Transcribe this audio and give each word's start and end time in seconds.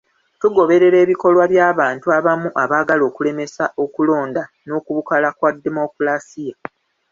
Tugoberera 0.39 0.97
ebikolwa 1.05 1.43
by'abantu 1.51 2.07
abamu 2.17 2.49
abaagala 2.63 3.03
okulemesa 3.09 3.63
okulonda 3.83 4.43
n'okubukala 4.67 5.27
kwa 5.37 5.49
demokulaasiya. 5.63 6.55